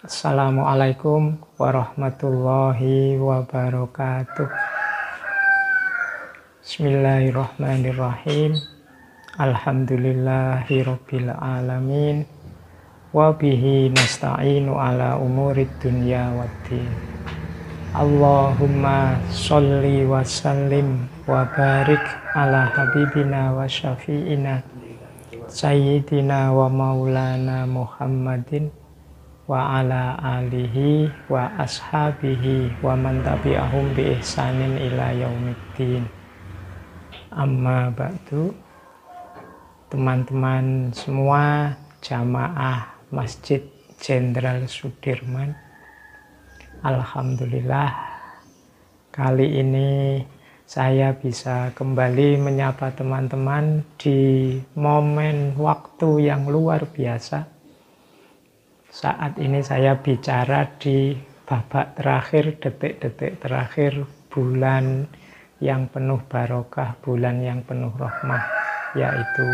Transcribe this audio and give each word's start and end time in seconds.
Assalamualaikum 0.00 1.36
warahmatullahi 1.60 3.20
wabarakatuh. 3.20 4.48
Bismillahirrahmanirrahim. 6.64 8.56
Alhamdulillahirabbil 9.36 11.28
alamin. 11.36 12.24
Wa 13.12 13.36
bihi 13.36 13.92
nasta'inu 13.92 14.72
ala 14.72 15.20
umurid 15.20 15.68
dunya 15.84 16.32
waddin. 16.32 16.88
Allahumma 17.92 19.20
sholli 19.28 20.08
wa 20.08 20.24
sallim 20.24 21.12
wa 21.28 21.44
barik 21.52 22.00
ala 22.32 22.72
habibina 22.72 23.52
wa 23.52 23.68
syafi'ina 23.68 24.64
sayyidina 25.44 26.56
wa 26.56 26.72
maulana 26.72 27.68
Muhammadin 27.68 28.79
wa 29.50 29.82
ala 29.82 30.14
alihi 30.22 31.10
wa 31.26 31.50
ashabihi 31.58 32.70
wa 32.86 32.94
man 32.94 33.18
tabi'ahum 33.26 33.98
bi 33.98 34.14
ihsanin 34.14 34.78
ila 34.78 35.10
yaumiddin. 35.10 36.06
Amma 37.34 37.90
ba'du. 37.90 38.54
Teman-teman 39.90 40.94
semua 40.94 41.74
jamaah 41.98 42.94
Masjid 43.10 43.58
Jenderal 43.98 44.70
Sudirman. 44.70 45.58
Alhamdulillah 46.86 47.90
kali 49.10 49.66
ini 49.66 50.22
saya 50.62 51.10
bisa 51.10 51.74
kembali 51.74 52.38
menyapa 52.38 52.94
teman-teman 52.94 53.82
di 53.98 54.54
momen 54.78 55.58
waktu 55.58 56.30
yang 56.30 56.46
luar 56.46 56.86
biasa 56.86 57.59
saat 58.90 59.38
ini 59.38 59.62
saya 59.62 59.94
bicara 60.02 60.66
di 60.82 61.14
babak 61.46 61.94
terakhir, 61.94 62.58
detik-detik 62.58 63.38
terakhir 63.38 64.02
bulan 64.26 65.06
yang 65.62 65.86
penuh 65.86 66.18
barokah, 66.26 66.98
bulan 66.98 67.38
yang 67.38 67.62
penuh 67.62 67.94
rahmah, 67.94 68.42
yaitu 68.98 69.46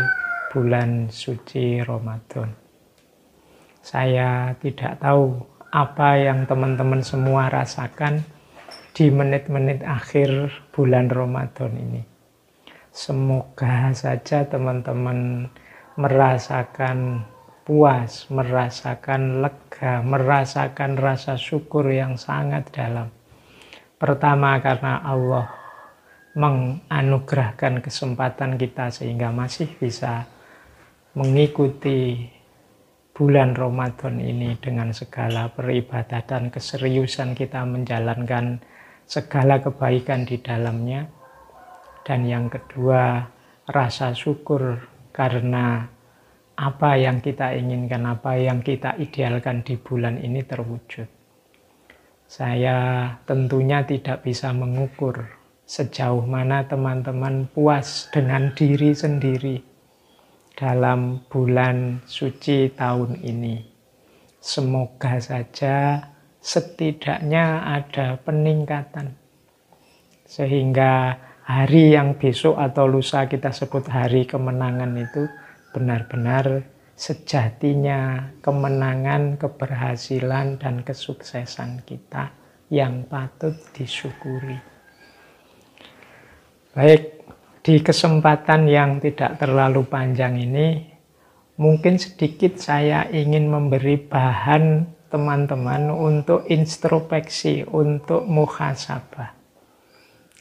bulan 0.49 1.13
suci 1.13 1.85
Ramadan. 1.85 2.49
Saya 3.85 4.57
tidak 4.57 4.97
tahu 5.05 5.37
apa 5.69 6.17
yang 6.17 6.49
teman-teman 6.49 7.05
semua 7.05 7.45
rasakan 7.53 8.25
di 8.97 9.13
menit-menit 9.13 9.85
akhir 9.85 10.49
bulan 10.73 11.13
Ramadan 11.13 11.77
ini. 11.77 12.01
Semoga 12.89 13.93
saja 13.93 14.49
teman-teman 14.49 15.45
merasakan 16.01 17.21
puas, 17.67 18.31
merasakan 18.31 19.43
lega, 19.43 19.99
merasakan 19.99 20.95
rasa 20.95 21.35
syukur 21.35 21.91
yang 21.91 22.15
sangat 22.15 22.71
dalam. 22.71 23.11
Pertama 23.99 24.55
karena 24.63 25.03
Allah 25.03 25.51
menganugerahkan 26.31 27.83
kesempatan 27.83 28.55
kita 28.55 28.87
sehingga 28.87 29.35
masih 29.35 29.67
bisa 29.75 30.31
mengikuti 31.11 32.31
bulan 33.11 33.51
Ramadan 33.51 34.21
ini 34.23 34.55
dengan 34.63 34.95
segala 34.95 35.51
peribadatan 35.51 36.47
keseriusan 36.47 37.35
kita 37.35 37.67
menjalankan 37.67 38.63
segala 39.03 39.59
kebaikan 39.59 40.23
di 40.23 40.39
dalamnya. 40.39 41.03
Dan 42.07 42.23
yang 42.23 42.47
kedua, 42.47 43.27
rasa 43.67 44.15
syukur 44.15 44.87
karena 45.11 45.96
apa 46.57 46.97
yang 46.97 47.21
kita 47.21 47.53
inginkan, 47.53 48.01
apa 48.09 48.33
yang 48.33 48.65
kita 48.65 48.97
idealkan 48.97 49.61
di 49.61 49.77
bulan 49.77 50.17
ini 50.17 50.41
terwujud. 50.41 51.05
Saya 52.25 53.07
tentunya 53.29 53.85
tidak 53.85 54.25
bisa 54.25 54.51
mengukur 54.51 55.21
sejauh 55.69 56.25
mana 56.25 56.65
teman-teman 56.65 57.45
puas 57.53 58.09
dengan 58.09 58.51
diri 58.57 58.91
sendiri 58.91 59.61
dalam 60.57 61.21
bulan 61.29 62.01
suci 62.09 62.73
tahun 62.73 63.21
ini. 63.21 63.61
Semoga 64.41 65.21
saja 65.21 66.01
setidaknya 66.41 67.69
ada 67.69 68.17
peningkatan. 68.25 69.13
Sehingga 70.25 71.21
hari 71.45 71.93
yang 71.93 72.17
besok 72.17 72.57
atau 72.57 72.89
lusa 72.89 73.29
kita 73.29 73.53
sebut 73.53 73.87
hari 73.87 74.27
kemenangan 74.27 74.91
itu 74.99 75.29
benar-benar 75.71 76.65
sejatinya 76.97 78.33
kemenangan, 78.41 79.37
keberhasilan, 79.37 80.57
dan 80.57 80.81
kesuksesan 80.81 81.85
kita 81.85 82.33
yang 82.73 83.05
patut 83.05 83.53
disyukuri. 83.77 84.57
Baik, 86.73 87.21
di 87.61 87.77
kesempatan 87.85 88.65
yang 88.65 88.97
tidak 88.97 89.37
terlalu 89.37 89.85
panjang 89.85 90.41
ini, 90.41 90.89
mungkin 91.61 92.01
sedikit 92.01 92.57
saya 92.57 93.05
ingin 93.13 93.45
memberi 93.45 94.01
bahan 94.01 94.89
teman-teman 95.13 95.93
untuk 95.93 96.49
introspeksi, 96.49 97.63
untuk 97.63 98.25
muhasabah 98.25 99.36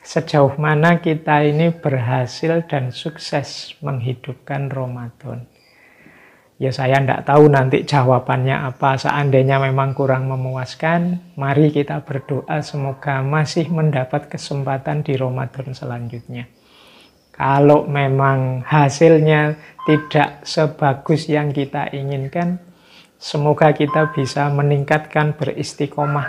sejauh 0.06 0.55
mana 0.55 1.03
kita 1.03 1.43
ini 1.43 1.75
berhasil 1.75 2.62
dan 2.71 2.94
sukses 2.94 3.75
menghidupkan 3.83 4.71
Ramadan. 4.71 5.50
Ya 6.62 6.71
saya 6.71 7.03
tidak 7.03 7.27
tahu 7.27 7.50
nanti 7.50 7.83
jawabannya 7.83 8.55
apa. 8.55 8.97
Seandainya 8.97 9.59
memang 9.59 9.93
kurang 9.93 10.31
memuaskan, 10.31 11.34
mari 11.34 11.75
kita 11.75 12.06
berdoa 12.06 12.62
semoga 12.62 13.21
masih 13.21 13.66
mendapat 13.69 14.31
kesempatan 14.31 15.03
di 15.03 15.19
Ramadan 15.19 15.75
selanjutnya. 15.75 16.49
Kalau 17.34 17.84
memang 17.84 18.65
hasilnya 18.65 19.61
tidak 19.84 20.47
sebagus 20.47 21.28
yang 21.28 21.53
kita 21.53 21.93
inginkan, 21.93 22.56
semoga 23.21 23.77
kita 23.77 24.16
bisa 24.16 24.49
meningkatkan 24.49 25.37
beristiqomah 25.37 26.25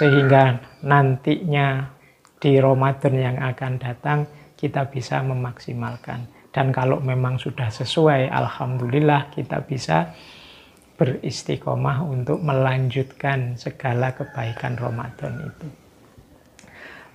sehingga 0.00 0.64
nantinya 0.80 1.95
di 2.36 2.60
Ramadan 2.60 3.14
yang 3.16 3.36
akan 3.40 3.72
datang 3.80 4.18
kita 4.56 4.88
bisa 4.88 5.20
memaksimalkan. 5.20 6.28
Dan 6.52 6.72
kalau 6.72 7.04
memang 7.04 7.36
sudah 7.36 7.68
sesuai, 7.68 8.32
Alhamdulillah 8.32 9.28
kita 9.28 9.60
bisa 9.68 10.16
beristiqomah 10.96 12.00
untuk 12.08 12.40
melanjutkan 12.40 13.60
segala 13.60 14.16
kebaikan 14.16 14.80
Ramadan 14.80 15.52
itu. 15.52 15.68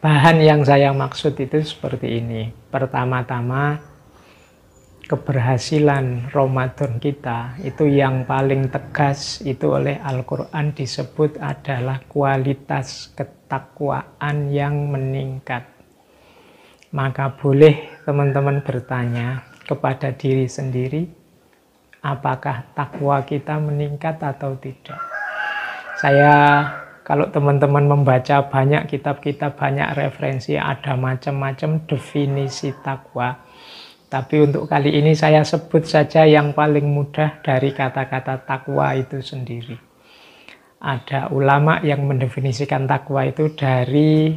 Bahan 0.02 0.42
yang 0.42 0.62
saya 0.62 0.94
maksud 0.94 1.38
itu 1.38 1.62
seperti 1.62 2.22
ini. 2.22 2.53
Pertama-tama, 2.70 3.82
keberhasilan 5.06 6.30
Ramadan 6.30 7.02
kita 7.02 7.58
itu 7.66 7.90
yang 7.90 8.26
paling 8.30 8.70
tegas 8.70 9.42
itu 9.42 9.74
oleh 9.74 9.98
Al-Quran 10.02 10.74
disebut 10.78 11.42
adalah 11.42 12.06
kualitas 12.06 13.14
ketakwaan 13.52 14.48
yang 14.48 14.88
meningkat. 14.88 15.68
Maka 16.96 17.36
boleh 17.36 18.00
teman-teman 18.08 18.64
bertanya 18.64 19.44
kepada 19.68 20.16
diri 20.16 20.48
sendiri, 20.48 21.04
apakah 22.00 22.72
takwa 22.72 23.20
kita 23.28 23.60
meningkat 23.60 24.24
atau 24.24 24.56
tidak. 24.56 25.04
Saya 26.00 26.64
kalau 27.04 27.28
teman-teman 27.28 27.92
membaca 27.92 28.48
banyak 28.48 28.88
kitab-kitab, 28.88 29.60
banyak 29.60 30.00
referensi, 30.00 30.56
ada 30.56 30.96
macam-macam 30.96 31.84
definisi 31.84 32.72
takwa. 32.80 33.36
Tapi 34.08 34.48
untuk 34.48 34.64
kali 34.64 34.96
ini 34.96 35.12
saya 35.12 35.44
sebut 35.44 35.84
saja 35.84 36.24
yang 36.24 36.56
paling 36.56 36.88
mudah 36.88 37.44
dari 37.44 37.76
kata-kata 37.76 38.48
takwa 38.48 38.96
itu 38.96 39.20
sendiri 39.20 39.91
ada 40.81 41.29
ulama 41.29 41.78
yang 41.85 42.09
mendefinisikan 42.09 42.90
takwa 42.90 43.29
itu 43.29 43.53
dari 43.53 44.34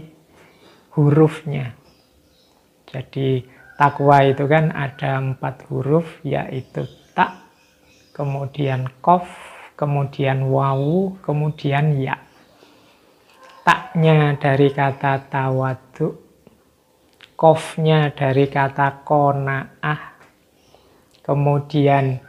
hurufnya. 0.93 1.73
Jadi 2.85 3.43
takwa 3.81 4.21
itu 4.23 4.45
kan 4.45 4.69
ada 4.71 5.19
empat 5.19 5.65
huruf 5.73 6.21
yaitu 6.21 6.85
tak, 7.17 7.49
kemudian 8.13 8.87
kof, 9.01 9.27
kemudian 9.75 10.45
wawu, 10.47 11.17
kemudian 11.25 11.97
ya. 11.97 12.21
Taknya 13.65 14.37
dari 14.37 14.69
kata 14.69 15.25
tawadu, 15.33 16.13
kofnya 17.33 18.13
dari 18.13 18.53
kata 18.53 19.01
kona'ah, 19.01 20.21
kemudian 21.25 22.21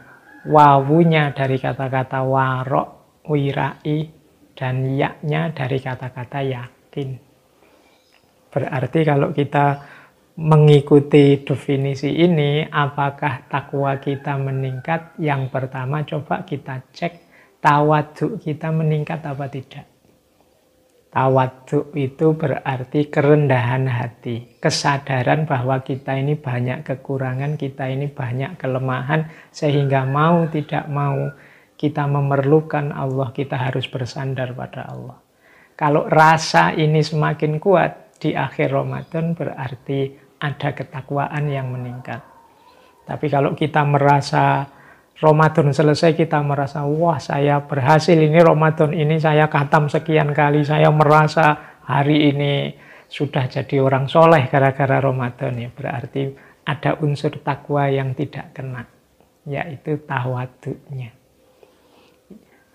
wawunya 0.47 1.35
dari 1.35 1.59
kata-kata 1.59 2.23
warok, 2.23 2.94
wirai 3.27 4.09
dan 4.55 4.95
yaknya 4.95 5.51
dari 5.51 5.77
kata-kata 5.83 6.39
yakin. 6.41 7.09
Berarti 8.49 8.99
kalau 9.03 9.35
kita 9.35 9.83
mengikuti 10.39 11.43
definisi 11.43 12.11
ini, 12.11 12.63
apakah 12.63 13.51
takwa 13.51 13.99
kita 13.99 14.39
meningkat? 14.39 15.19
Yang 15.19 15.51
pertama 15.51 16.07
coba 16.07 16.47
kita 16.47 16.83
cek 16.95 17.25
tawaduk 17.65 18.37
kita 18.45 18.69
meningkat 18.69 19.25
apa 19.25 19.49
tidak. 19.49 19.89
Tawaduk 21.09 21.95
itu 21.97 22.35
berarti 22.35 23.07
kerendahan 23.07 23.87
hati, 23.87 24.59
kesadaran 24.59 25.47
bahwa 25.47 25.79
kita 25.79 26.13
ini 26.19 26.37
banyak 26.37 26.83
kekurangan, 26.83 27.55
kita 27.55 27.87
ini 27.87 28.11
banyak 28.11 28.59
kelemahan, 28.59 29.31
sehingga 29.49 30.03
mau 30.03 30.43
tidak 30.51 30.85
mau 30.91 31.31
kita 31.75 32.07
memerlukan 32.07 32.95
Allah, 32.95 33.31
kita 33.35 33.59
harus 33.59 33.85
bersandar 33.91 34.55
pada 34.55 34.87
Allah. 34.87 35.19
Kalau 35.75 36.07
rasa 36.07 36.71
ini 36.71 37.03
semakin 37.03 37.59
kuat 37.59 38.15
di 38.19 38.31
akhir 38.31 38.71
Ramadan 38.71 39.35
berarti 39.35 40.15
ada 40.39 40.71
ketakwaan 40.71 41.51
yang 41.51 41.67
meningkat. 41.71 42.23
Tapi 43.03 43.27
kalau 43.27 43.51
kita 43.53 43.83
merasa 43.83 44.65
Ramadan 45.15 45.71
selesai 45.71 46.11
kita 46.11 46.43
merasa 46.43 46.83
wah 46.83 47.15
saya 47.19 47.63
berhasil 47.63 48.19
ini 48.19 48.35
Ramadan 48.39 48.91
ini 48.91 49.15
saya 49.15 49.47
katam 49.47 49.87
sekian 49.87 50.35
kali 50.35 50.67
saya 50.67 50.91
merasa 50.91 51.79
hari 51.87 52.35
ini 52.35 52.75
sudah 53.07 53.47
jadi 53.47 53.79
orang 53.79 54.11
soleh 54.11 54.43
gara-gara 54.51 54.99
Ramadan 54.99 55.55
ya 55.55 55.69
berarti 55.71 56.35
ada 56.67 56.99
unsur 56.99 57.31
takwa 57.39 57.87
yang 57.87 58.11
tidak 58.11 58.51
kena 58.51 58.83
yaitu 59.47 60.03
tawaduknya 60.03 61.15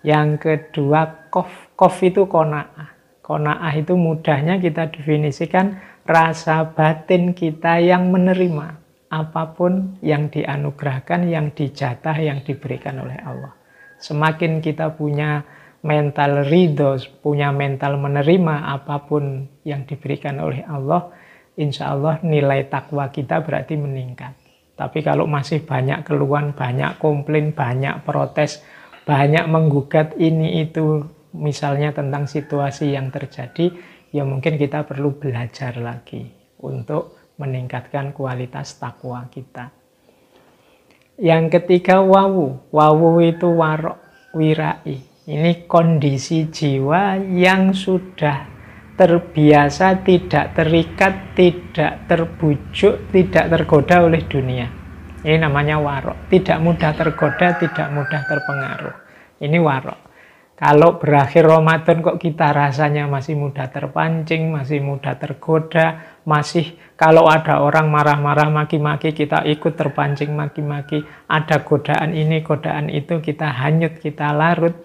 yang 0.01 0.41
kedua 0.41 1.29
kof 1.29 1.73
kof 1.77 1.97
itu 2.01 2.25
kona'ah 2.25 3.01
kona'ah 3.21 3.73
itu 3.79 3.95
mudahnya 3.95 4.59
kita 4.59 4.91
definisikan 4.91 5.79
rasa 6.03 6.67
batin 6.75 7.31
kita 7.37 7.79
yang 7.79 8.11
menerima 8.11 8.81
apa 9.11 9.43
pun 9.59 9.99
yang 10.03 10.31
dianugerahkan, 10.31 11.27
yang 11.27 11.51
dijatah, 11.51 12.15
yang 12.19 12.47
diberikan 12.47 13.03
oleh 13.03 13.19
Allah. 13.23 13.55
Semakin 13.99 14.63
kita 14.63 14.95
punya 14.95 15.43
mental 15.83 16.47
ridho, 16.47 16.95
punya 17.19 17.51
mental 17.51 17.99
menerima 17.99 18.71
apa 18.71 19.03
pun 19.07 19.51
yang 19.67 19.83
diberikan 19.87 20.39
oleh 20.39 20.63
Allah, 20.63 21.11
insya 21.59 21.91
Allah 21.91 22.23
nilai 22.23 22.71
takwa 22.71 23.11
kita 23.11 23.43
berarti 23.43 23.75
meningkat. 23.75 24.39
Tapi 24.79 25.05
kalau 25.05 25.29
masih 25.29 25.61
banyak 25.67 26.07
keluhan, 26.07 26.57
banyak 26.57 26.97
komplain, 26.97 27.53
banyak 27.53 28.01
protes, 28.07 28.65
banyak 29.05 29.45
menggugat 29.49 30.17
ini 30.21 30.65
itu, 30.65 31.05
misalnya 31.37 31.95
tentang 31.95 32.27
situasi 32.27 32.93
yang 32.95 33.09
terjadi, 33.09 33.73
ya 34.11 34.27
mungkin 34.27 34.59
kita 34.59 34.85
perlu 34.85 35.17
belajar 35.17 35.79
lagi 35.79 36.27
untuk 36.61 37.35
meningkatkan 37.41 38.13
kualitas 38.13 38.77
takwa 38.77 39.25
kita. 39.33 39.73
Yang 41.21 41.61
ketiga 41.61 42.01
wawu. 42.01 42.73
Wawu 42.73 43.21
itu 43.21 43.49
warok, 43.53 44.01
wirai. 44.33 45.05
Ini 45.29 45.69
kondisi 45.69 46.49
jiwa 46.49 47.21
yang 47.21 47.77
sudah 47.77 48.49
terbiasa, 48.97 50.01
tidak 50.01 50.57
terikat, 50.57 51.37
tidak 51.37 52.09
terbujuk, 52.09 53.13
tidak 53.13 53.47
tergoda 53.53 54.05
oleh 54.05 54.25
dunia. 54.25 54.80
Ini 55.21 55.37
namanya 55.37 55.77
warok. 55.77 56.33
Tidak 56.33 56.59
mudah 56.65 56.97
tergoda, 56.97 57.61
tidak 57.61 57.89
mudah 57.93 58.23
terpengaruh. 58.25 58.97
Ini 59.45 59.59
warok. 59.61 60.01
Kalau 60.61 61.01
berakhir 61.01 61.49
Ramadan 61.49 62.05
kok 62.05 62.21
kita 62.21 62.53
rasanya 62.53 63.09
masih 63.09 63.33
mudah 63.33 63.73
terpancing, 63.73 64.53
masih 64.53 64.85
mudah 64.85 65.17
tergoda, 65.17 66.21
masih 66.29 66.77
kalau 67.01 67.33
ada 67.33 67.65
orang 67.65 67.89
marah-marah 67.89 68.53
maki-maki 68.53 69.17
kita 69.17 69.41
ikut 69.49 69.73
terpancing 69.73 70.37
maki-maki, 70.37 71.01
ada 71.33 71.65
godaan 71.65 72.13
ini, 72.13 72.45
godaan 72.45 72.93
itu, 72.93 73.25
kita 73.25 73.49
hanyut, 73.57 74.05
kita 74.05 74.37
larut, 74.37 74.85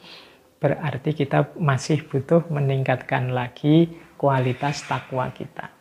berarti 0.64 1.12
kita 1.12 1.52
masih 1.60 2.08
butuh 2.08 2.48
meningkatkan 2.48 3.36
lagi 3.36 3.92
kualitas 4.16 4.80
takwa 4.88 5.28
kita. 5.36 5.76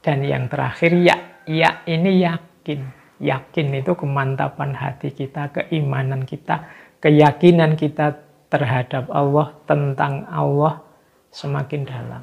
Dan 0.00 0.24
yang 0.24 0.48
terakhir 0.48 0.96
ya, 0.96 1.44
ya 1.44 1.84
ini 1.84 2.24
yakin. 2.24 2.99
Yakin 3.20 3.84
itu 3.84 3.92
kemantapan 3.92 4.72
hati 4.72 5.12
kita, 5.12 5.52
keimanan 5.52 6.24
kita, 6.24 6.66
keyakinan 7.04 7.76
kita 7.76 8.16
terhadap 8.48 9.12
Allah, 9.12 9.52
tentang 9.68 10.24
Allah 10.26 10.80
semakin 11.28 11.84
dalam. 11.84 12.22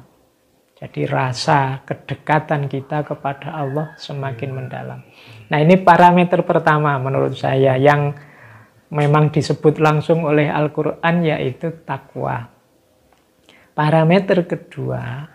Jadi 0.78 1.10
rasa 1.10 1.82
kedekatan 1.82 2.70
kita 2.70 3.02
kepada 3.02 3.50
Allah 3.50 3.98
semakin 3.98 4.50
mendalam. 4.54 5.02
Nah 5.50 5.58
ini 5.58 5.74
parameter 5.74 6.46
pertama 6.46 6.94
menurut 7.02 7.34
saya 7.34 7.74
yang 7.74 8.14
memang 8.94 9.34
disebut 9.34 9.82
langsung 9.82 10.22
oleh 10.22 10.46
Al-Quran 10.46 11.26
yaitu 11.26 11.82
takwa. 11.82 12.46
Parameter 13.74 14.46
kedua 14.46 15.26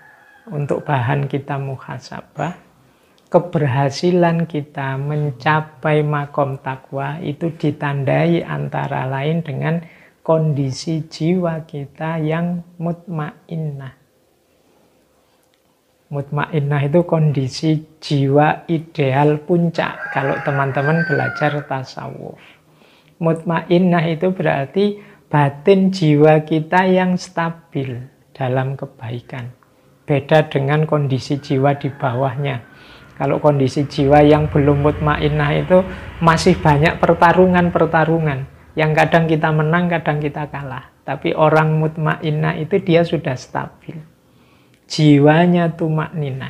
untuk 0.47 0.87
bahan 0.87 1.27
kita 1.27 1.59
muhasabah, 1.59 2.72
keberhasilan 3.33 4.45
kita 4.45 4.93
mencapai 4.93 6.05
makom 6.05 6.61
takwa 6.61 7.17
itu 7.17 7.49
ditandai 7.49 8.45
antara 8.45 9.09
lain 9.09 9.41
dengan 9.41 9.81
kondisi 10.21 11.09
jiwa 11.09 11.65
kita 11.65 12.21
yang 12.21 12.61
mutmainnah. 12.77 13.97
Mutmainnah 16.13 16.81
itu 16.85 17.01
kondisi 17.09 17.81
jiwa 17.97 18.69
ideal 18.69 19.41
puncak 19.41 20.13
kalau 20.13 20.37
teman-teman 20.45 21.01
belajar 21.09 21.57
tasawuf. 21.65 22.37
Mutmainnah 23.17 24.13
itu 24.13 24.29
berarti 24.29 25.01
batin 25.25 25.89
jiwa 25.89 26.45
kita 26.45 26.85
yang 26.85 27.17
stabil 27.17 27.97
dalam 28.29 28.77
kebaikan. 28.77 29.49
Beda 30.05 30.45
dengan 30.45 30.85
kondisi 30.85 31.41
jiwa 31.41 31.73
di 31.81 31.89
bawahnya. 31.89 32.72
Kalau 33.13 33.37
kondisi 33.37 33.85
jiwa 33.85 34.25
yang 34.25 34.49
belum 34.49 34.81
mutmainnah 34.81 35.51
itu 35.53 35.85
masih 36.17 36.57
banyak 36.57 36.97
pertarungan-pertarungan 36.97 38.49
yang 38.73 38.97
kadang 38.97 39.29
kita 39.29 39.53
menang, 39.53 39.85
kadang 39.85 40.17
kita 40.17 40.49
kalah. 40.49 40.89
Tapi 41.05 41.37
orang 41.37 41.77
mutmainnah 41.77 42.57
itu 42.57 42.81
dia 42.81 43.05
sudah 43.05 43.37
stabil. 43.37 44.01
Jiwanya 44.89 45.69
tumaknina. 45.77 46.49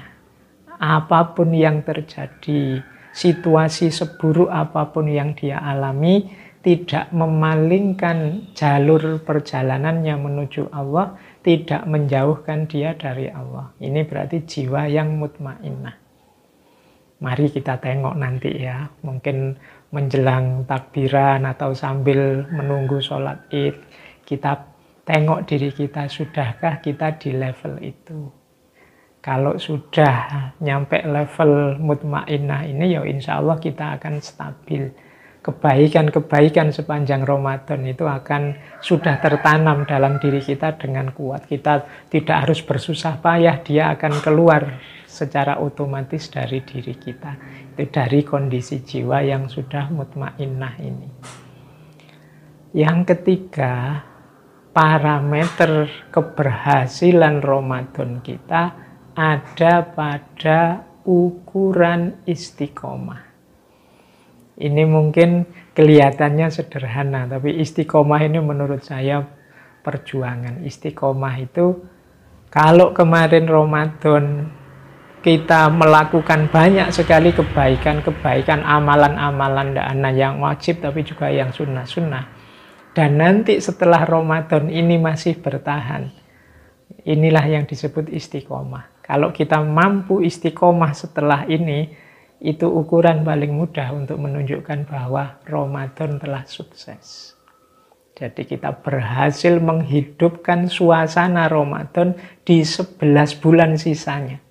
Apa 0.79 1.35
pun 1.35 1.51
yang 1.51 1.83
terjadi, 1.83 2.79
situasi 3.11 3.91
seburuk 3.91 4.47
apa 4.47 4.87
pun 4.91 5.11
yang 5.11 5.35
dia 5.35 5.59
alami, 5.59 6.31
tidak 6.63 7.11
memalingkan 7.11 8.49
jalur 8.55 9.19
perjalanannya 9.19 10.15
menuju 10.15 10.71
Allah, 10.71 11.19
tidak 11.43 11.83
menjauhkan 11.83 12.71
dia 12.71 12.95
dari 12.95 13.27
Allah. 13.27 13.75
Ini 13.83 14.07
berarti 14.07 14.47
jiwa 14.47 14.87
yang 14.87 15.19
mutmainnah. 15.19 16.02
Mari 17.23 17.47
kita 17.47 17.79
tengok 17.79 18.19
nanti 18.19 18.51
ya. 18.51 18.83
Mungkin 18.99 19.55
menjelang 19.95 20.67
takbiran 20.67 21.47
atau 21.47 21.71
sambil 21.71 22.43
menunggu 22.51 22.99
sholat 22.99 23.47
id, 23.47 23.79
kita 24.27 24.67
tengok 25.07 25.47
diri 25.47 25.71
kita, 25.71 26.11
sudahkah 26.11 26.83
kita 26.83 27.15
di 27.15 27.31
level 27.31 27.79
itu? 27.79 28.27
Kalau 29.23 29.55
sudah 29.55 30.51
nyampe 30.59 30.99
level 30.99 31.79
mutmainnah 31.79 32.67
ini, 32.67 32.91
ya 32.91 33.07
insya 33.07 33.39
Allah 33.39 33.55
kita 33.55 33.95
akan 33.95 34.19
stabil. 34.19 34.91
Kebaikan-kebaikan 35.43 36.71
sepanjang 36.71 37.23
Ramadan 37.23 37.83
itu 37.87 38.03
akan 38.07 38.55
sudah 38.79 39.19
tertanam 39.19 39.87
dalam 39.87 40.19
diri 40.19 40.43
kita 40.43 40.75
dengan 40.75 41.11
kuat. 41.15 41.47
Kita 41.47 41.87
tidak 42.11 42.47
harus 42.47 42.63
bersusah 42.63 43.19
payah, 43.19 43.59
dia 43.63 43.95
akan 43.95 44.23
keluar 44.23 44.79
secara 45.13 45.61
otomatis 45.61 46.25
dari 46.33 46.65
diri 46.65 46.97
kita. 46.97 47.37
Itu 47.77 47.85
dari 47.93 48.25
kondisi 48.25 48.81
jiwa 48.81 49.21
yang 49.21 49.45
sudah 49.45 49.93
mutmainnah 49.93 50.75
ini. 50.81 51.09
Yang 52.73 52.99
ketiga, 53.13 54.01
parameter 54.73 55.85
keberhasilan 56.09 57.45
Ramadan 57.45 58.25
kita 58.25 58.73
ada 59.13 59.73
pada 59.93 60.81
ukuran 61.05 62.25
istiqomah. 62.25 63.29
Ini 64.57 64.83
mungkin 64.89 65.45
kelihatannya 65.77 66.49
sederhana, 66.49 67.29
tapi 67.29 67.61
istiqomah 67.61 68.21
ini 68.25 68.41
menurut 68.41 68.81
saya 68.81 69.21
perjuangan. 69.85 70.65
Istiqomah 70.65 71.35
itu 71.41 71.77
kalau 72.53 72.93
kemarin 72.93 73.49
Ramadan 73.49 74.49
kita 75.23 75.71
melakukan 75.71 76.51
banyak 76.51 76.91
sekali 76.91 77.31
kebaikan-kebaikan, 77.31 78.59
amalan-amalan 78.59 79.71
dana 79.71 80.11
yang 80.11 80.43
wajib 80.43 80.83
tapi 80.83 81.07
juga 81.07 81.31
yang 81.31 81.55
sunnah-sunnah. 81.55 82.27
Dan 82.91 83.17
nanti 83.17 83.57
setelah 83.63 84.03
Ramadan 84.03 84.67
ini 84.67 84.99
masih 84.99 85.39
bertahan. 85.39 86.11
Inilah 87.07 87.47
yang 87.47 87.63
disebut 87.63 88.11
istiqomah. 88.11 88.99
Kalau 88.99 89.31
kita 89.31 89.63
mampu 89.63 90.19
istiqomah 90.21 90.91
setelah 90.91 91.47
ini, 91.47 91.89
itu 92.43 92.67
ukuran 92.67 93.23
paling 93.23 93.55
mudah 93.55 93.95
untuk 93.95 94.19
menunjukkan 94.19 94.91
bahwa 94.91 95.39
Ramadan 95.47 96.19
telah 96.19 96.43
sukses. 96.43 97.31
Jadi 98.13 98.45
kita 98.45 98.75
berhasil 98.83 99.57
menghidupkan 99.57 100.67
suasana 100.67 101.47
Ramadan 101.47 102.13
di 102.43 102.61
11 102.61 102.99
bulan 103.39 103.79
sisanya. 103.79 104.43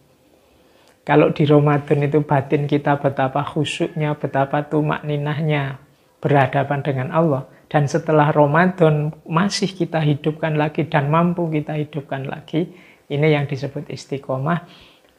Kalau 1.03 1.35
di 1.35 1.43
Ramadan 1.43 2.07
itu 2.07 2.23
batin 2.23 2.71
kita 2.71 3.03
betapa 3.03 3.43
khusyuknya, 3.43 4.15
betapa 4.15 4.63
tumak 4.71 5.03
ninahnya 5.03 5.83
berhadapan 6.23 6.81
dengan 6.87 7.09
Allah. 7.11 7.43
Dan 7.67 7.91
setelah 7.91 8.31
Ramadan 8.31 9.11
masih 9.27 9.67
kita 9.75 9.99
hidupkan 9.99 10.55
lagi 10.55 10.87
dan 10.87 11.11
mampu 11.11 11.51
kita 11.51 11.75
hidupkan 11.75 12.31
lagi. 12.31 12.71
Ini 13.11 13.35
yang 13.35 13.51
disebut 13.51 13.91
istiqomah. 13.91 14.63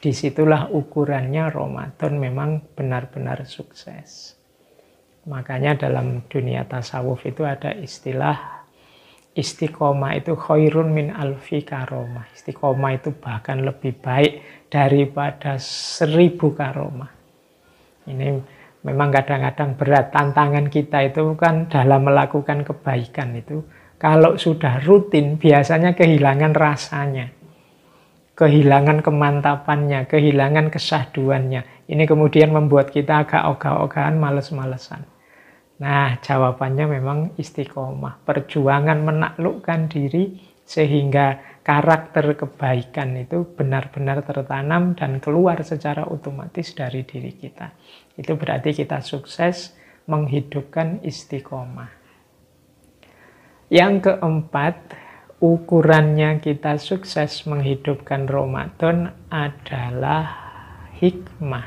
Di 0.00 0.16
situlah 0.16 0.72
ukurannya 0.72 1.52
Ramadan 1.52 2.16
memang 2.16 2.64
benar-benar 2.72 3.44
sukses. 3.44 4.40
Makanya 5.28 5.76
dalam 5.88 6.24
dunia 6.28 6.64
tasawuf 6.64 7.24
itu 7.28 7.44
ada 7.44 7.72
istilah 7.72 8.63
istiqomah 9.34 10.14
itu 10.14 10.38
khairun 10.38 10.94
min 10.94 11.10
alfi 11.10 11.66
karomah. 11.66 12.30
Istiqomah 12.32 12.90
itu 12.94 13.10
bahkan 13.18 13.60
lebih 13.60 13.98
baik 13.98 14.66
daripada 14.70 15.58
seribu 15.58 16.54
karomah. 16.54 17.10
Ini 18.06 18.38
memang 18.86 19.08
kadang-kadang 19.10 19.74
berat. 19.74 20.14
Tantangan 20.14 20.70
kita 20.70 21.10
itu 21.10 21.34
kan 21.34 21.66
dalam 21.66 22.06
melakukan 22.06 22.62
kebaikan 22.62 23.34
itu. 23.34 23.66
Kalau 23.98 24.38
sudah 24.38 24.82
rutin 24.86 25.34
biasanya 25.40 25.98
kehilangan 25.98 26.52
rasanya. 26.54 27.32
Kehilangan 28.34 28.98
kemantapannya, 29.06 30.10
kehilangan 30.10 30.66
kesahduannya. 30.74 31.86
Ini 31.86 32.02
kemudian 32.02 32.50
membuat 32.50 32.90
kita 32.90 33.22
agak 33.22 33.46
ogah-ogahan, 33.46 34.18
males-malesan. 34.18 35.13
Nah, 35.74 36.22
jawabannya 36.22 36.86
memang 36.86 37.18
istiqomah. 37.34 38.22
Perjuangan 38.22 38.98
menaklukkan 39.02 39.90
diri 39.90 40.38
sehingga 40.62 41.58
karakter 41.66 42.38
kebaikan 42.38 43.18
itu 43.18 43.42
benar-benar 43.42 44.22
tertanam 44.22 44.94
dan 44.94 45.18
keluar 45.18 45.60
secara 45.66 46.06
otomatis 46.06 46.72
dari 46.72 47.02
diri 47.02 47.34
kita. 47.34 47.74
Itu 48.14 48.38
berarti 48.38 48.70
kita 48.70 49.02
sukses 49.02 49.74
menghidupkan 50.06 51.02
istiqomah. 51.02 51.90
Yang 53.72 54.12
keempat, 54.12 54.94
ukurannya 55.42 56.38
kita 56.38 56.78
sukses 56.78 57.42
menghidupkan 57.48 58.30
Ramadan 58.30 59.10
adalah 59.32 60.30
hikmah. 61.00 61.66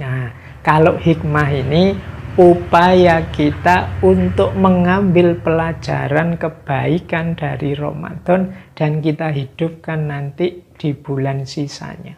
Nah, 0.00 0.32
kalau 0.64 0.96
hikmah 0.96 1.48
ini 1.52 1.94
upaya 2.40 3.28
kita 3.28 4.00
untuk 4.00 4.56
mengambil 4.56 5.36
pelajaran 5.36 6.40
kebaikan 6.40 7.36
dari 7.36 7.76
Ramadan 7.76 8.72
dan 8.72 9.04
kita 9.04 9.28
hidupkan 9.28 10.08
nanti 10.08 10.64
di 10.72 10.96
bulan 10.96 11.44
sisanya. 11.44 12.16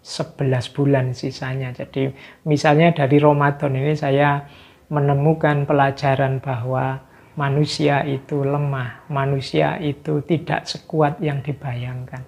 11 0.00 0.74
bulan 0.74 1.12
sisanya. 1.12 1.76
Jadi 1.76 2.08
misalnya 2.48 2.90
dari 2.96 3.20
Ramadan 3.20 3.76
ini 3.76 3.92
saya 3.94 4.48
menemukan 4.88 5.68
pelajaran 5.68 6.40
bahwa 6.40 7.04
manusia 7.36 8.02
itu 8.08 8.42
lemah, 8.42 9.06
manusia 9.12 9.76
itu 9.76 10.24
tidak 10.24 10.64
sekuat 10.64 11.20
yang 11.20 11.44
dibayangkan. 11.44 12.24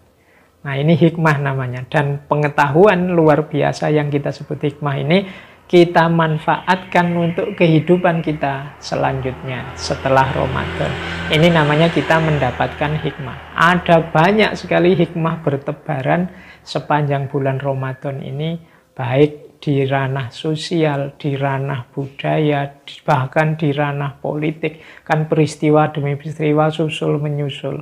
Nah 0.65 0.75
ini 0.81 0.97
hikmah 0.97 1.45
namanya 1.45 1.85
dan 1.89 2.25
pengetahuan 2.25 3.13
luar 3.13 3.49
biasa 3.49 3.93
yang 3.93 4.09
kita 4.09 4.33
sebut 4.33 4.57
hikmah 4.65 4.97
ini 4.97 5.29
kita 5.65 6.13
manfaatkan 6.13 7.09
untuk 7.17 7.57
kehidupan 7.57 8.21
kita 8.21 8.77
selanjutnya 8.79 9.73
setelah 9.75 10.29
Ramadan. 10.37 10.93
Ini 11.33 11.49
namanya 11.49 11.89
kita 11.89 12.21
mendapatkan 12.21 13.01
hikmah. 13.01 13.57
Ada 13.57 14.13
banyak 14.13 14.53
sekali 14.61 14.93
hikmah 14.93 15.41
bertebaran 15.41 16.29
sepanjang 16.61 17.33
bulan 17.33 17.57
Ramadan 17.57 18.21
ini, 18.21 18.61
baik 18.93 19.57
di 19.65 19.89
ranah 19.89 20.29
sosial, 20.29 21.17
di 21.17 21.33
ranah 21.33 21.89
budaya, 21.89 22.85
bahkan 23.09 23.57
di 23.57 23.73
ranah 23.73 24.21
politik. 24.21 24.85
Kan 25.01 25.33
peristiwa 25.33 25.89
demi 25.89 26.13
peristiwa 26.21 26.69
susul 26.69 27.17
menyusul. 27.17 27.81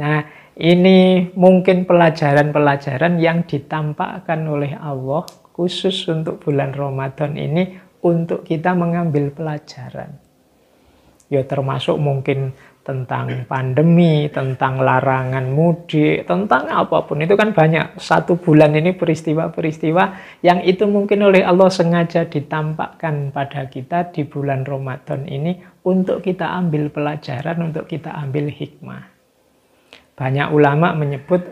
Nah, 0.00 0.24
ini 0.56 1.28
mungkin 1.36 1.84
pelajaran-pelajaran 1.84 3.20
yang 3.20 3.44
ditampakkan 3.44 4.40
oleh 4.48 4.72
Allah 4.80 5.28
khusus 5.56 6.04
untuk 6.12 6.44
bulan 6.44 6.76
Ramadan 6.76 7.32
ini 7.40 7.80
untuk 8.04 8.44
kita 8.44 8.76
mengambil 8.76 9.32
pelajaran. 9.32 10.20
Ya 11.32 11.42
termasuk 11.42 11.96
mungkin 11.96 12.54
tentang 12.86 13.50
pandemi, 13.50 14.30
tentang 14.30 14.78
larangan 14.78 15.50
mudik, 15.50 16.22
tentang 16.22 16.70
apa 16.70 17.02
pun. 17.02 17.18
Itu 17.18 17.34
kan 17.34 17.50
banyak. 17.50 17.98
Satu 17.98 18.38
bulan 18.38 18.78
ini 18.78 18.94
peristiwa-peristiwa 18.94 20.38
yang 20.46 20.62
itu 20.62 20.86
mungkin 20.86 21.26
oleh 21.26 21.42
Allah 21.42 21.66
sengaja 21.66 22.30
ditampakkan 22.30 23.34
pada 23.34 23.66
kita 23.66 24.14
di 24.14 24.22
bulan 24.22 24.62
Ramadan 24.62 25.26
ini 25.26 25.58
untuk 25.82 26.22
kita 26.22 26.46
ambil 26.62 26.94
pelajaran, 26.94 27.58
untuk 27.58 27.90
kita 27.90 28.14
ambil 28.14 28.54
hikmah. 28.54 29.02
Banyak 30.14 30.54
ulama 30.54 30.94
menyebut 30.94 31.42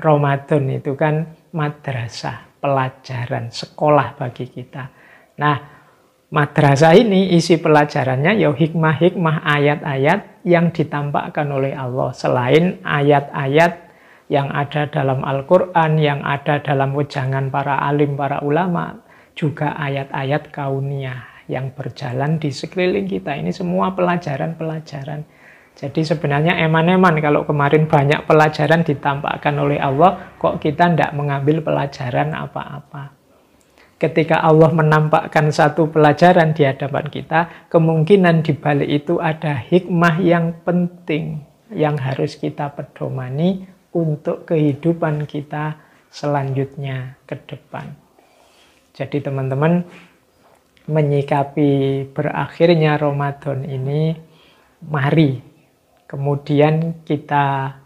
Ramadan 0.00 0.72
itu 0.72 0.96
kan 0.96 1.36
madrasah 1.52 2.47
pelajaran, 2.58 3.50
sekolah 3.50 4.18
bagi 4.18 4.46
kita. 4.50 4.90
Nah, 5.38 5.56
madrasah 6.28 6.94
ini 6.98 7.32
isi 7.34 7.56
pelajarannya 7.56 8.36
ya 8.36 8.50
hikmah-hikmah 8.52 9.46
ayat-ayat 9.46 10.44
yang 10.44 10.74
ditampakkan 10.74 11.48
oleh 11.48 11.72
Allah. 11.72 12.10
Selain 12.12 12.82
ayat-ayat 12.84 13.88
yang 14.28 14.52
ada 14.52 14.84
dalam 14.92 15.24
Al-Quran, 15.24 15.96
yang 15.96 16.20
ada 16.20 16.60
dalam 16.60 16.92
wejangan 16.92 17.48
para 17.48 17.80
alim, 17.80 18.14
para 18.14 18.44
ulama, 18.44 19.00
juga 19.32 19.72
ayat-ayat 19.78 20.52
kauniyah 20.52 21.48
yang 21.48 21.72
berjalan 21.72 22.36
di 22.36 22.52
sekeliling 22.52 23.08
kita. 23.08 23.32
Ini 23.32 23.54
semua 23.56 23.96
pelajaran-pelajaran 23.96 25.24
jadi 25.78 26.02
sebenarnya 26.02 26.58
eman-eman 26.66 27.22
kalau 27.22 27.46
kemarin 27.46 27.86
banyak 27.86 28.26
pelajaran 28.26 28.82
ditampakkan 28.82 29.54
oleh 29.62 29.78
Allah, 29.78 30.34
kok 30.34 30.58
kita 30.58 30.90
tidak 30.90 31.14
mengambil 31.14 31.62
pelajaran 31.62 32.34
apa-apa. 32.34 33.14
Ketika 33.94 34.42
Allah 34.42 34.74
menampakkan 34.74 35.54
satu 35.54 35.86
pelajaran 35.86 36.50
di 36.50 36.66
hadapan 36.66 37.06
kita, 37.06 37.70
kemungkinan 37.70 38.42
di 38.42 38.58
balik 38.58 38.90
itu 38.90 39.22
ada 39.22 39.54
hikmah 39.54 40.18
yang 40.18 40.58
penting 40.66 41.46
yang 41.70 41.94
harus 41.94 42.34
kita 42.34 42.74
pedomani 42.74 43.62
untuk 43.94 44.50
kehidupan 44.50 45.30
kita 45.30 45.78
selanjutnya 46.10 47.22
ke 47.22 47.38
depan. 47.46 47.94
Jadi 48.98 49.22
teman-teman 49.22 49.86
menyikapi 50.90 52.02
berakhirnya 52.10 52.98
Ramadan 52.98 53.62
ini, 53.62 54.14
mari 54.82 55.57
kemudian 56.08 57.04
kita 57.04 57.76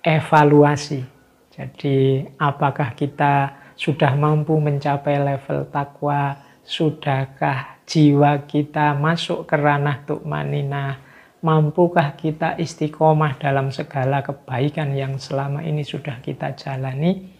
evaluasi. 0.00 1.02
Jadi 1.50 2.22
apakah 2.38 2.94
kita 2.94 3.58
sudah 3.74 4.14
mampu 4.14 4.56
mencapai 4.56 5.18
level 5.18 5.68
takwa, 5.68 6.38
sudahkah 6.62 7.82
jiwa 7.84 8.46
kita 8.46 8.94
masuk 8.94 9.50
ke 9.50 9.56
ranah 9.58 10.06
tukmanina, 10.06 11.00
mampukah 11.42 12.14
kita 12.14 12.56
istiqomah 12.56 13.38
dalam 13.38 13.74
segala 13.74 14.22
kebaikan 14.22 14.94
yang 14.94 15.18
selama 15.18 15.62
ini 15.66 15.82
sudah 15.82 16.22
kita 16.22 16.54
jalani, 16.54 17.30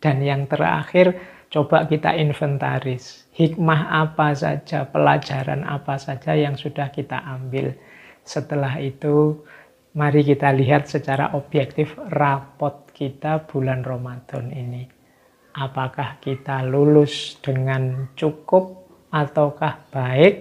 dan 0.00 0.20
yang 0.20 0.44
terakhir 0.44 1.16
coba 1.48 1.88
kita 1.88 2.12
inventaris, 2.18 3.26
hikmah 3.32 4.04
apa 4.04 4.36
saja, 4.36 4.84
pelajaran 4.86 5.64
apa 5.64 5.96
saja 5.96 6.36
yang 6.36 6.54
sudah 6.58 6.92
kita 6.92 7.16
ambil. 7.16 7.72
Setelah 8.26 8.76
itu 8.82 9.46
Mari 9.96 10.28
kita 10.28 10.52
lihat 10.52 10.92
secara 10.92 11.32
objektif 11.32 11.96
rapot 12.12 12.92
kita 12.92 13.48
bulan 13.48 13.80
Ramadan 13.80 14.52
ini. 14.52 14.84
Apakah 15.56 16.20
kita 16.20 16.60
lulus 16.68 17.40
dengan 17.40 18.12
cukup 18.12 18.92
ataukah 19.08 19.88
baik 19.88 20.34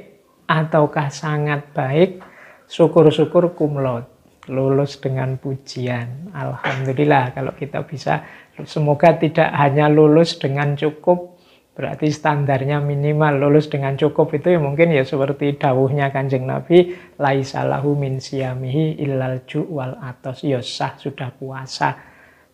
ataukah 0.44 1.08
sangat 1.08 1.72
baik? 1.72 2.20
Syukur-syukur 2.68 3.56
kumlot. 3.56 4.12
Lulus 4.52 5.00
dengan 5.00 5.40
pujian. 5.40 6.36
Alhamdulillah 6.36 7.32
kalau 7.32 7.56
kita 7.56 7.80
bisa. 7.88 8.28
Semoga 8.68 9.16
tidak 9.16 9.56
hanya 9.56 9.88
lulus 9.88 10.36
dengan 10.36 10.76
cukup 10.76 11.35
Berarti 11.76 12.08
standarnya 12.08 12.80
minimal 12.80 13.36
lulus 13.36 13.68
dengan 13.68 14.00
cukup 14.00 14.32
itu 14.32 14.56
ya 14.56 14.60
mungkin 14.64 14.96
ya 14.96 15.04
seperti 15.04 15.60
dawuhnya 15.60 16.08
kanjeng 16.08 16.48
Nabi 16.48 16.96
laisalahu 17.20 18.00
min 18.00 18.24
siyamihi 18.24 19.04
illal 19.04 19.44
wal 19.68 20.00
atos 20.00 20.48
ya 20.48 20.64
sah 20.64 20.96
sudah 20.96 21.36
puasa 21.36 22.00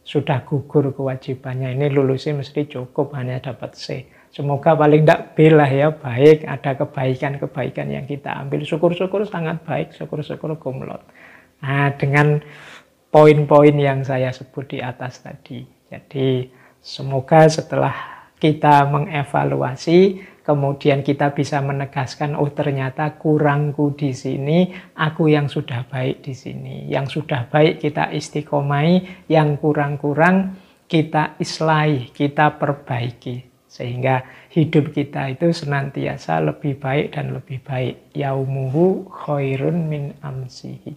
sudah 0.01 0.41
gugur 0.41 0.89
kewajibannya 0.97 1.77
ini 1.77 1.93
lulusnya 1.93 2.41
mesti 2.41 2.65
cukup 2.65 3.13
hanya 3.13 3.37
dapat 3.37 3.77
C 3.77 3.85
Semoga 4.31 4.79
paling 4.79 5.03
tidak 5.03 5.35
B 5.35 5.51
lah 5.51 5.67
ya, 5.67 5.91
baik, 5.91 6.47
ada 6.47 6.71
kebaikan-kebaikan 6.79 7.91
yang 7.91 8.07
kita 8.07 8.31
ambil. 8.31 8.63
Syukur-syukur 8.63 9.27
sangat 9.27 9.59
baik, 9.67 9.91
syukur-syukur 9.91 10.55
kumlot. 10.55 11.03
Nah, 11.59 11.91
dengan 11.99 12.39
poin-poin 13.11 13.75
yang 13.75 14.07
saya 14.07 14.31
sebut 14.31 14.71
di 14.71 14.79
atas 14.79 15.19
tadi. 15.19 15.67
Jadi, 15.91 16.47
semoga 16.79 17.43
setelah 17.51 18.20
kita 18.41 18.89
mengevaluasi, 18.89 20.17
kemudian 20.41 21.05
kita 21.05 21.29
bisa 21.29 21.61
menegaskan, 21.61 22.33
oh 22.33 22.49
ternyata 22.49 23.13
kurangku 23.21 23.93
di 23.93 24.17
sini, 24.17 24.73
aku 24.97 25.29
yang 25.29 25.45
sudah 25.45 25.85
baik 25.85 26.25
di 26.25 26.33
sini. 26.33 26.89
Yang 26.89 27.21
sudah 27.21 27.45
baik 27.45 27.77
kita 27.77 28.09
istiqomai, 28.09 29.21
yang 29.29 29.61
kurang-kurang 29.61 30.57
kita 30.89 31.37
islahi, 31.37 32.09
kita 32.09 32.57
perbaiki. 32.57 33.45
Sehingga 33.71 34.25
hidup 34.51 34.91
kita 34.91 35.31
itu 35.31 35.55
senantiasa 35.55 36.43
lebih 36.43 36.75
baik 36.81 37.15
dan 37.15 37.31
lebih 37.31 37.63
baik. 37.63 38.11
Yaumuhu 38.11 39.07
khairun 39.07 39.87
min 39.87 40.11
amsihi. 40.19 40.91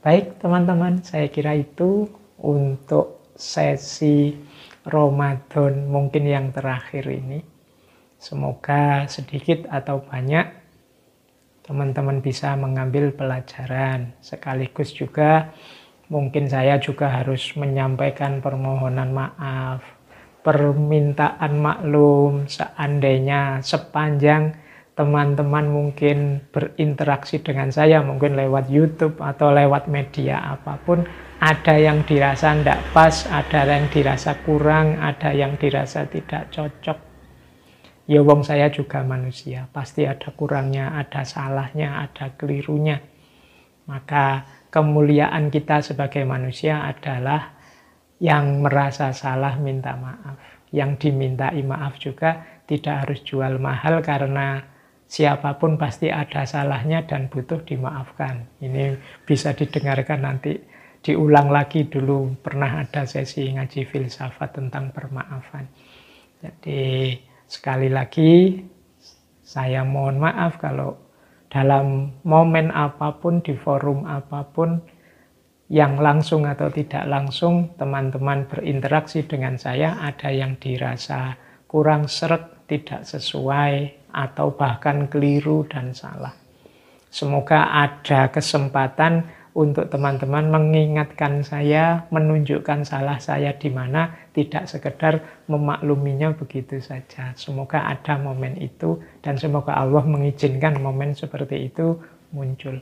Baik 0.00 0.40
teman-teman, 0.40 1.04
saya 1.04 1.28
kira 1.28 1.54
itu 1.54 2.08
untuk 2.40 3.20
sesi 3.36 4.34
Ramadan 4.90 5.86
mungkin 5.86 6.26
yang 6.26 6.50
terakhir 6.50 7.06
ini. 7.06 7.40
Semoga 8.20 9.08
sedikit 9.08 9.64
atau 9.70 10.04
banyak 10.04 10.60
teman-teman 11.64 12.18
bisa 12.20 12.52
mengambil 12.58 13.14
pelajaran. 13.14 14.12
Sekaligus 14.20 14.92
juga 14.92 15.54
mungkin 16.10 16.50
saya 16.50 16.76
juga 16.82 17.06
harus 17.22 17.54
menyampaikan 17.54 18.42
permohonan 18.42 19.14
maaf, 19.14 19.80
permintaan 20.42 21.54
maklum 21.54 22.50
seandainya 22.50 23.62
sepanjang 23.62 24.58
teman-teman 24.98 25.64
mungkin 25.70 26.44
berinteraksi 26.52 27.40
dengan 27.40 27.72
saya, 27.72 28.04
mungkin 28.04 28.36
lewat 28.36 28.68
YouTube 28.68 29.16
atau 29.22 29.48
lewat 29.48 29.88
media 29.88 30.42
apa 30.44 30.76
pun, 30.84 31.08
ada 31.40 31.74
yang 31.80 32.04
dirasa 32.04 32.52
tidak 32.52 32.80
pas, 32.92 33.24
ada 33.32 33.64
yang 33.64 33.88
dirasa 33.88 34.36
kurang, 34.44 35.00
ada 35.00 35.32
yang 35.32 35.56
dirasa 35.56 36.04
tidak 36.04 36.52
cocok 36.52 37.10
Ya 38.10 38.26
wong 38.26 38.42
saya 38.42 38.66
juga 38.74 39.06
manusia, 39.06 39.70
pasti 39.70 40.02
ada 40.02 40.34
kurangnya, 40.34 40.98
ada 40.98 41.22
salahnya, 41.22 42.02
ada 42.02 42.34
kelirunya. 42.34 42.98
Maka 43.86 44.42
kemuliaan 44.66 45.46
kita 45.46 45.78
sebagai 45.78 46.26
manusia 46.26 46.90
adalah 46.90 47.54
yang 48.18 48.66
merasa 48.66 49.14
salah 49.14 49.54
minta 49.62 49.94
maaf. 49.94 50.42
Yang 50.74 51.06
dimintai 51.06 51.62
maaf 51.62 52.02
juga 52.02 52.62
tidak 52.66 53.06
harus 53.06 53.22
jual 53.22 53.62
mahal 53.62 54.02
karena 54.02 54.58
siapa 55.06 55.54
pun 55.62 55.78
pasti 55.78 56.10
ada 56.10 56.42
salahnya 56.42 57.06
dan 57.06 57.30
butuh 57.30 57.62
dimaafkan. 57.62 58.58
Ini 58.58 58.98
bisa 59.22 59.54
didengarkan 59.54 60.26
nanti 60.26 60.58
diulang 61.00 61.48
lagi 61.48 61.88
dulu 61.88 62.36
pernah 62.44 62.80
ada 62.84 63.08
sesi 63.08 63.48
ngaji 63.52 63.88
filsafat 63.88 64.56
tentang 64.60 64.92
permaafan. 64.92 65.64
Jadi 66.40 67.16
Sekali 67.50 67.90
lagi, 67.90 68.62
saya 69.42 69.82
mohon 69.82 70.22
maaf 70.22 70.62
kalau 70.62 70.94
dalam 71.50 72.14
momen 72.22 72.70
apa 72.70 73.18
pun, 73.18 73.42
di 73.42 73.58
forum 73.58 74.06
apa 74.06 74.46
pun, 74.46 74.78
yang 75.66 75.98
langsung 75.98 76.46
atau 76.46 76.70
tidak 76.70 77.10
langsung, 77.10 77.74
teman-teman 77.74 78.46
berinteraksi 78.46 79.26
dengan 79.26 79.58
saya, 79.58 79.98
ada 79.98 80.30
yang 80.30 80.62
dirasa 80.62 81.34
kurang 81.66 82.06
seret, 82.06 82.70
tidak 82.70 83.02
sesuai, 83.02 83.98
atau 84.14 84.54
bahkan 84.54 85.10
keliru 85.10 85.66
dan 85.66 85.90
salah. 85.90 86.38
Semoga 87.10 87.66
ada 87.74 88.30
kesempatan 88.30 89.26
untuk 89.54 89.90
teman-teman 89.90 90.46
mengingatkan 90.46 91.42
saya, 91.42 92.06
menunjukkan 92.14 92.86
salah 92.86 93.18
saya 93.18 93.54
di 93.58 93.66
mana, 93.66 94.14
tidak 94.30 94.70
sekedar 94.70 95.44
memakluminya 95.50 96.34
begitu 96.38 96.78
saja. 96.78 97.34
Semoga 97.34 97.90
ada 97.90 98.14
momen 98.18 98.54
itu 98.62 99.02
dan 99.20 99.34
semoga 99.34 99.74
Allah 99.74 100.06
mengizinkan 100.06 100.78
momen 100.78 101.18
seperti 101.18 101.66
itu 101.72 101.98
muncul. 102.30 102.78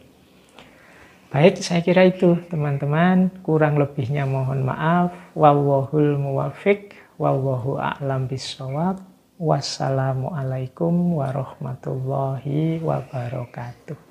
Baik, 1.29 1.61
saya 1.61 1.85
kira 1.85 2.09
itu 2.09 2.41
teman-teman. 2.49 3.29
Kurang 3.45 3.77
lebihnya 3.77 4.25
mohon 4.25 4.65
maaf. 4.65 5.13
Wallahul 5.37 6.17
muwafiq. 6.17 6.97
Wallahu 7.21 7.77
a'lam 7.77 8.25
bisawab. 8.33 9.05
Wassalamualaikum 9.37 11.21
warahmatullahi 11.21 12.81
wabarakatuh. 12.81 14.08